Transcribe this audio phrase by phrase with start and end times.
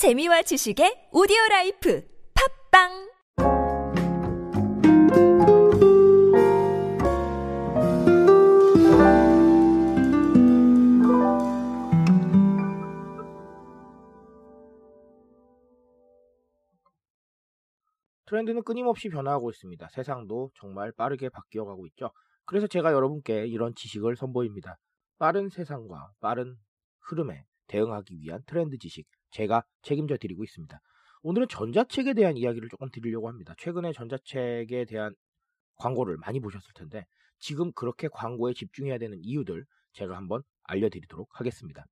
[0.00, 2.02] 재미와 지식의 오디오 life
[2.72, 2.88] 팟빵
[18.24, 19.86] 트렌드는 끊임없이 변화하고 있습니다.
[19.90, 22.10] 세상도 정말 빠르게 바뀌어가고 있죠.
[22.46, 24.78] 그래서 제가 여러분께 이런 지식을 선보입니다.
[25.18, 26.56] 빠른 세상과 빠른
[27.00, 30.80] 흐름에 대응하기 위한 트렌드 지식 제가 책임져 드리고 있습니다.
[31.22, 33.54] 오늘은 전자책에 대한 이야기를 조금 드리려고 합니다.
[33.58, 35.14] 최근에 전자책에 대한
[35.76, 37.06] 광고를 많이 보셨을 텐데
[37.38, 41.84] 지금 그렇게 광고에 집중해야 되는 이유들 제가 한번 알려드리도록 하겠습니다.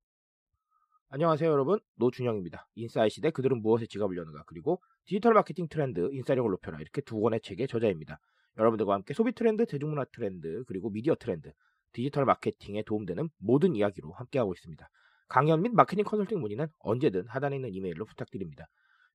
[1.09, 2.67] 안녕하세요 여러분 노준영입니다.
[2.75, 7.41] 인사이 시대 그들은 무엇에 지갑을 여는가 그리고 디지털 마케팅 트렌드 인싸력을 높여라 이렇게 두 권의
[7.41, 8.19] 책의 저자입니다.
[8.57, 11.51] 여러분들과 함께 소비 트렌드, 대중문화 트렌드 그리고 미디어 트렌드,
[11.93, 14.87] 디지털 마케팅에 도움되는 모든 이야기로 함께하고 있습니다.
[15.29, 18.67] 강연 및 마케팅 컨설팅 문의는 언제든 하단에 있는 이메일로 부탁드립니다.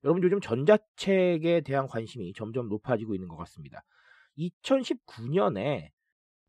[0.03, 3.83] 여러분 요즘 전자책에 대한 관심이 점점 높아지고 있는 것 같습니다.
[4.37, 5.89] 2019년에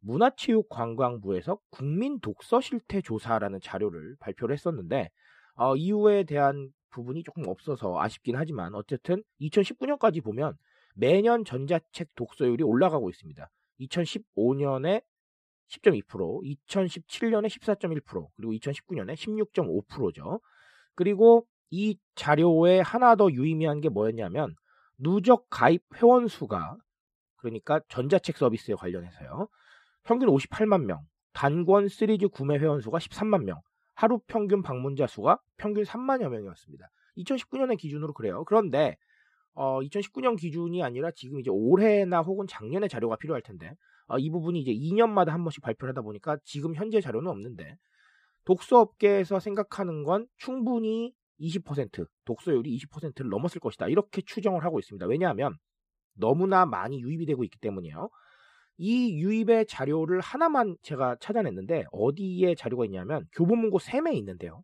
[0.00, 5.10] 문화체육관광부에서 국민 독서 실태 조사라는 자료를 발표를 했었는데
[5.56, 10.56] 어, 이유에 대한 부분이 조금 없어서 아쉽긴 하지만 어쨌든 2019년까지 보면
[10.94, 13.50] 매년 전자책 독서율이 올라가고 있습니다.
[13.80, 15.02] 2015년에
[15.68, 16.06] 10.2%,
[16.66, 20.40] 2017년에 14.1%, 그리고 2019년에 16.5%죠.
[20.94, 24.54] 그리고 이 자료에 하나 더 유의미한 게 뭐였냐면
[24.98, 26.76] 누적 가입 회원 수가
[27.36, 29.48] 그러니까 전자책 서비스에 관련해서요.
[30.04, 31.00] 평균 58만 명,
[31.32, 33.60] 단권 시리즈 구매 회원 수가 13만 명,
[33.94, 36.88] 하루 평균 방문자 수가 평균 3만여 명이었습니다.
[37.18, 38.44] 2019년의 기준으로 그래요.
[38.44, 38.96] 그런데
[39.54, 43.74] 어, 2019년 기준이 아니라 지금 이제 올해나 혹은 작년의 자료가 필요할 텐데
[44.08, 47.76] 어, 이 부분이 이제 2년마다 한 번씩 발표를 하다 보니까 지금 현재 자료는 없는데
[48.44, 55.06] 독서업계에서 생각하는 건 충분히 20% 독서율이 20%를 넘었을 것이다 이렇게 추정을 하고 있습니다.
[55.06, 55.56] 왜냐하면
[56.14, 58.08] 너무나 많이 유입이 되고 있기 때문이에요.
[58.78, 64.62] 이 유입의 자료를 하나만 제가 찾아냈는데 어디에 자료가 있냐면 교보문고 샘에 있는데요.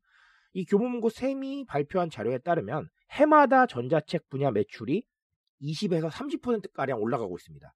[0.53, 5.03] 이 교보문고 샘이 발표한 자료에 따르면 해마다 전자책 분야 매출이
[5.63, 7.73] 20에서 30%가량 올라가고 있습니다.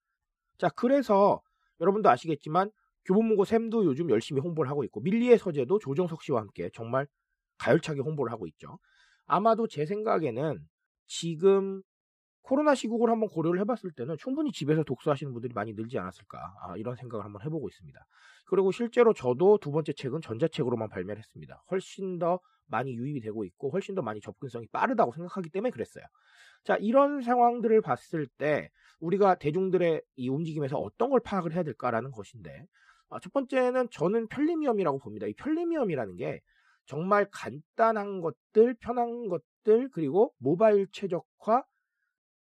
[0.58, 1.40] 자, 그래서
[1.80, 2.70] 여러분도 아시겠지만
[3.04, 7.06] 교보문고 샘도 요즘 열심히 홍보를 하고 있고 밀리의 서재도 조정석 씨와 함께 정말
[7.58, 8.78] 가열차게 홍보를 하고 있죠.
[9.26, 10.58] 아마도 제 생각에는
[11.06, 11.82] 지금
[12.42, 16.94] 코로나 시국을 한번 고려를 해봤을 때는 충분히 집에서 독서하시는 분들이 많이 늘지 않았을까 아, 이런
[16.94, 17.98] 생각을 한번 해보고 있습니다.
[18.46, 21.64] 그리고 실제로 저도 두 번째 책은 전자책으로만 발매를 했습니다.
[21.70, 26.04] 훨씬 더 많이 유입이 되고 있고 훨씬 더 많이 접근성이 빠르다고 생각하기 때문에 그랬어요.
[26.64, 32.66] 자 이런 상황들을 봤을 때 우리가 대중들의 이 움직임에서 어떤 걸 파악을 해야 될까라는 것인데
[33.08, 35.26] 아, 첫 번째는 저는 편리미엄이라고 봅니다.
[35.26, 36.40] 이 편리미엄이라는 게
[36.86, 41.64] 정말 간단한 것들, 편한 것들, 그리고 모바일 최적화,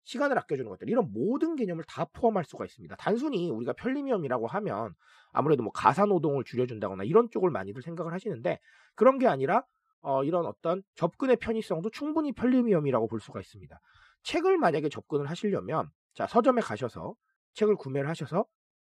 [0.05, 2.95] 시간을 아껴주는 것들 이런 모든 개념을 다 포함할 수가 있습니다.
[2.97, 4.93] 단순히 우리가 편리미엄이라고 하면
[5.31, 8.59] 아무래도 뭐 가사 노동을 줄여준다거나 이런 쪽을 많이들 생각을 하시는데
[8.95, 9.63] 그런 게 아니라
[10.03, 13.79] 어, 이런 어떤 접근의 편의성도 충분히 편리미엄이라고 볼 수가 있습니다.
[14.23, 17.15] 책을 만약에 접근을 하시려면 자 서점에 가셔서
[17.53, 18.45] 책을 구매를 하셔서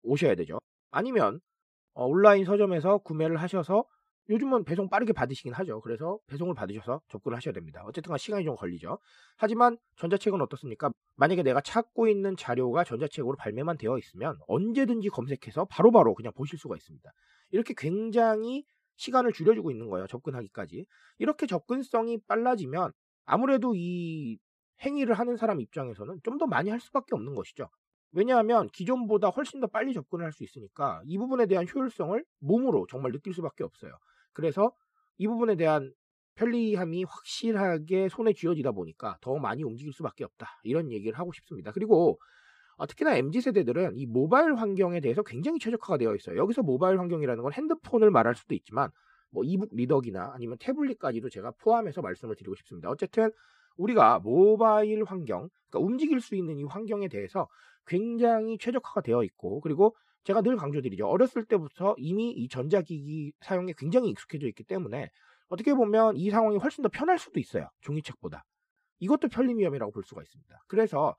[0.04, 0.60] 오셔야 되죠.
[0.92, 1.40] 아니면
[1.94, 3.84] 어, 온라인 서점에서 구매를 하셔서
[4.30, 5.82] 요즘은 배송 빠르게 받으시긴 하죠.
[5.82, 7.82] 그래서 배송을 받으셔서 접근을 하셔야 됩니다.
[7.86, 9.00] 어쨌든 시간이 좀 걸리죠.
[9.38, 10.92] 하지만 전자책은 어떻습니까?
[11.16, 16.60] 만약에 내가 찾고 있는 자료가 전자책으로 발매만 되어 있으면 언제든지 검색해서 바로바로 바로 그냥 보실
[16.60, 17.12] 수가 있습니다.
[17.50, 18.66] 이렇게 굉장히
[19.00, 20.08] 시간을 줄여주고 있는 거예요.
[20.08, 20.86] 접근하기까지.
[21.20, 22.92] 이렇게 접근성이 빨라지면
[23.26, 24.38] 아무래도 이
[24.82, 27.70] 행위를 하는 사람 입장에서는 좀 더 많이 할 수밖에 없는 것이죠.
[28.12, 33.12] 왜냐하면 기존보다 훨씬 더 빨리 접근을 할 수 있으니까 이 부분에 대한 효율성을 몸으로 정말
[33.12, 33.94] 느낄 수밖에 없어요.
[34.34, 34.72] 그래서
[35.18, 35.94] 이 부분에 대한
[36.36, 40.48] 편리함이 확실하게 손에 쥐어지다 보니까 더 많이 움직일 수밖에 없다.
[40.64, 41.72] 이런 얘기를 하고 싶습니다.
[41.72, 42.18] 그리고 어,
[42.86, 46.38] 특히나 MZ 세대들은 이 모바일 환경에 대해서 굉장히 최적화가 되어 있어요.
[46.38, 48.90] 여기서 모바일 환경이라는 건 핸드폰을 말할 수도 있지만
[49.32, 52.90] 뭐 이북 리더기나 아니면 태블릿까지도 제가 포함해서 말씀을 드리고 싶습니다.
[52.90, 53.32] 어쨌든
[53.78, 57.48] 우리가 모바일 환경, 그러니까 움직일 수 있는 이 환경에 대해서
[57.88, 61.08] 굉장히 최적화가 되어 있고 그리고 제가 늘 강조드리죠.
[61.08, 65.10] 어렸을 때부터 이미 이 전자기기 사용에 굉장히 익숙해져 있기 때문에
[65.48, 67.70] 어떻게 보면 이 상황이 훨씬 더 편할 수도 있어요.
[67.82, 68.44] 종이책보다.
[69.00, 70.64] 이것도 편리미엄이라고 볼 수가 있습니다.
[70.68, 71.16] 그래서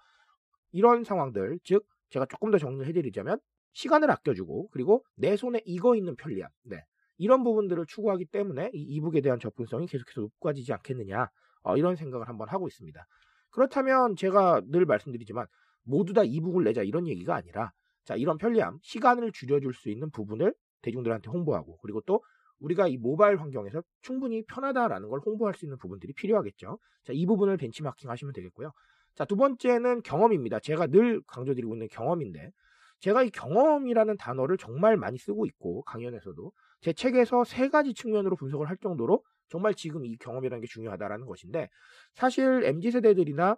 [0.73, 3.39] 이런 상황들, 즉 제가 조금 더 정리를 해드리자면
[3.73, 6.83] 시간을 아껴주고 그리고 내 손에 익어 있는 편리함, 네.
[7.19, 11.29] 이런 부분들을 추구하기 때문에 이 이북에 대한 접근성이 계속해서 높아지지 않겠느냐
[11.63, 13.07] 어, 이런 생각을 한번 하고 있습니다.
[13.51, 15.47] 그렇다면 제가 늘 말씀드리지만
[15.83, 17.73] 모두 다 이북을 내자 이런 얘기가 아니라
[18.05, 22.23] 자, 이런 편리함, 시간을 줄여줄 수 있는 부분을 대중들한테 홍보하고 그리고 또
[22.61, 26.79] 우리가 이 모바일 환경에서 충분히 편하다라는 걸 홍보할 수 있는 부분들이 필요하겠죠.
[27.05, 28.73] 자, 이 부분을 벤치마킹 하시면 되겠고요.
[29.15, 30.61] 자, 두 번째는 경험입니다.
[30.61, 32.53] 제가 늘 강조드리고 있는 경험인데,
[33.01, 38.69] 제가 이 경험이라는 단어를 정말 많이 쓰고 있고, 강연에서도 제 책에서 세 가지 측면으로 분석을
[38.69, 41.69] 할 정도로 정말 지금 이 경험이라는 게 중요하다라는 것인데,
[42.15, 43.57] 사실 MZ세대들이나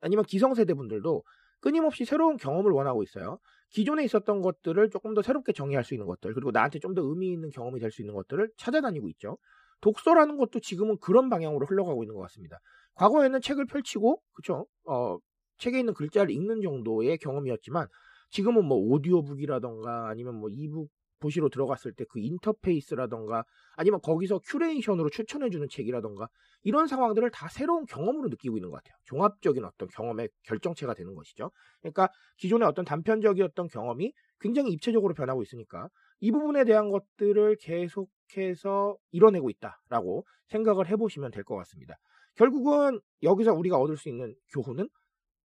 [0.00, 1.24] 아니면 기성세대 분들도
[1.60, 3.38] 끊임없이 새로운 경험을 원하고 있어요.
[3.70, 7.32] 기존에 있었던 것들을 조금 더 새롭게 정의할 수 있는 것들, 그리고 나한테 좀 더 의미
[7.32, 9.38] 있는 경험이 될 수 있는 것들을 찾아다니고 있죠.
[9.84, 12.58] 독서라는 것도 지금은 그런 방향으로 흘러가고 있는 것 같습니다.
[12.94, 14.66] 과거에는 책을 펼치고, 그쵸?
[14.88, 15.18] 어,
[15.58, 17.86] 책에 있는 글자를 읽는 정도의 경험이었지만,
[18.30, 20.88] 지금은 뭐 오디오북이라던가 아니면 뭐 e-book
[21.20, 23.44] 도서로 들어갔을 때 그 인터페이스라던가
[23.76, 26.28] 아니면 거기서 curation으로 추천해주는 책이라던가
[26.62, 28.94] 이런 상황들을 다 새로운 경험으로 느끼고 있는 것 같아요.
[29.04, 31.50] 종합적인 어떤 경험의 결정체가 되는 것이죠.
[31.80, 32.08] 그러니까
[32.38, 35.88] 기존의 어떤 단편적이었던 경험이 굉장히 입체적으로 변하고 있으니까
[36.24, 41.98] 이 부분에 대한 것들을 계속해서 이뤄내고 있다라고 생각을 해보시면 될 것 같습니다.
[42.36, 44.88] 결국은 여기서 우리가 얻을 수 있는 교훈은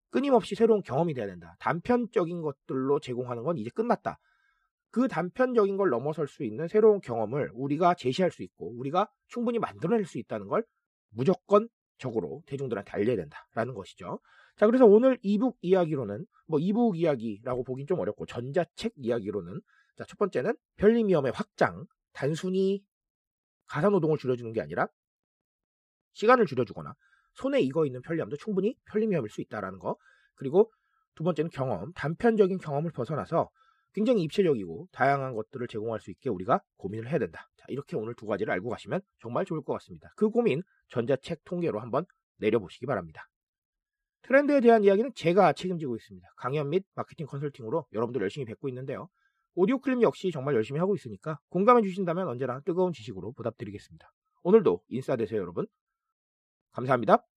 [0.10, 1.58] 끊임없이 새로운 경험이 돼야 된다.
[1.60, 4.20] 단편적인 것들로 제공하는 건 이제 끝났다.
[4.90, 10.06] 그 단편적인 걸 넘어설 수 있는 새로운 경험을 우리가 제시할 수 있고 우리가 충분히 만들어낼
[10.06, 10.64] 수 있다는 걸
[11.10, 11.68] 무조건
[11.98, 14.22] 적으로 대중들한테 알려야 된다라는 것이죠.
[14.56, 19.60] 자, 그래서 오늘 이북 이야기로는 뭐 이북 이야기라고 보긴 좀 어렵고 전자책 이야기로는
[20.00, 21.86] 자, 첫 번째는 편리 위험의 확장.
[22.14, 22.82] 단순히
[23.68, 24.88] 가사 노동을 줄여주는 게 아니라
[26.14, 26.94] 시간을 줄여주거나
[27.34, 29.98] 손에 익어 있는 편리함도 충분히 편리 위험일 수 있다라는 거.
[30.36, 30.72] 그리고
[31.16, 31.92] 두 번째는 경험.
[31.94, 33.50] 단편적인 경험을 벗어나서
[33.94, 37.50] 굉장히 입체적이고 다양한 것들을 제공할 수 있게 우리가 고민을 해야 된다.
[37.58, 40.14] 자, 이렇게 오늘 두 가지를 알고 가시면 정말 좋을 것 같습니다.
[40.16, 42.06] 그 고민 전자책 통계로 한번
[42.38, 43.28] 내려보시기 바랍니다.
[44.22, 46.26] 트렌드에 대한 이야기는 제가 책임지고 있습니다.
[46.38, 49.10] 강연 및 마케팅 컨설팅으로 여러분들 열심히 뵙고 있는데요.
[49.56, 54.12] 오디오 클립 역시 정말 열심히 하고 있으니까 공감해 주신다면 언제나 뜨거운 지식으로 보답드리겠습니다.
[54.44, 55.66] 오늘도 인싸 되세요, 여러분.
[56.72, 57.29] 감사합니다.